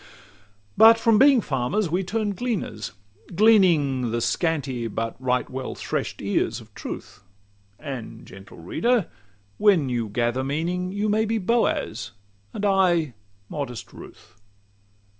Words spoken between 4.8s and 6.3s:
but right well thresh'd